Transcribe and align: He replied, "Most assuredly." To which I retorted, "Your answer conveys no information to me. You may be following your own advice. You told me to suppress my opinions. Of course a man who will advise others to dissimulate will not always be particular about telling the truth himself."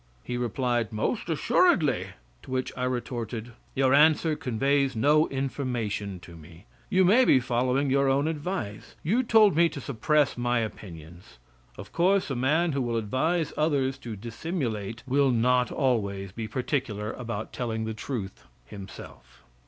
He 0.23 0.35
replied, 0.35 0.91
"Most 0.91 1.29
assuredly." 1.29 2.07
To 2.41 2.49
which 2.49 2.73
I 2.75 2.85
retorted, 2.85 3.51
"Your 3.75 3.93
answer 3.93 4.35
conveys 4.35 4.95
no 4.95 5.27
information 5.27 6.19
to 6.21 6.35
me. 6.35 6.65
You 6.89 7.05
may 7.05 7.23
be 7.23 7.39
following 7.39 7.91
your 7.91 8.09
own 8.09 8.27
advice. 8.27 8.95
You 9.03 9.21
told 9.21 9.55
me 9.55 9.69
to 9.69 9.79
suppress 9.79 10.39
my 10.39 10.57
opinions. 10.57 11.37
Of 11.77 11.91
course 11.93 12.31
a 12.31 12.35
man 12.35 12.71
who 12.71 12.81
will 12.81 12.97
advise 12.97 13.53
others 13.55 13.99
to 13.99 14.15
dissimulate 14.15 15.03
will 15.07 15.29
not 15.29 15.71
always 15.71 16.31
be 16.31 16.47
particular 16.47 17.11
about 17.13 17.53
telling 17.53 17.85
the 17.85 17.93
truth 17.93 18.47
himself." 18.65 19.43